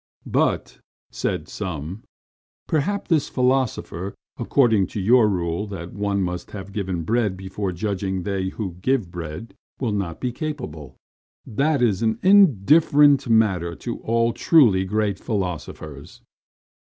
"But," 0.25 0.79
said 1.11 1.47
some, 1.47 2.01
"mayhap 2.71 3.07
this 3.07 3.29
philosopher, 3.29 4.15
according 4.35 4.87
to 4.87 4.99
your 4.99 5.29
rule 5.29 5.67
that 5.67 5.93
one 5.93 6.23
must 6.23 6.49
have 6.49 6.71
given 6.71 7.03
bread 7.03 7.37
before 7.37 7.71
judging 7.71 8.23
they 8.23 8.49
who 8.49 8.77
give 8.81 9.11
bread, 9.11 9.53
will 9.79 9.91
not 9.93 10.19
be 10.19 10.31
capable." 10.31 10.95
"That 11.45 11.83
is 11.83 12.01
an 12.01 12.17
indifferent 12.23 13.29
matter 13.29 13.75
to 13.75 13.99
all 13.99 14.33
truly 14.33 14.85
great 14.85 15.19
philosophers." 15.19 16.21